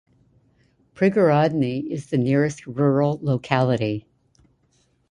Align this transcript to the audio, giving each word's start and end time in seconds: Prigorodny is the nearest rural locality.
Prigorodny 0.95 1.85
is 1.87 2.07
the 2.07 2.17
nearest 2.17 2.65
rural 2.65 3.19
locality. 3.21 4.07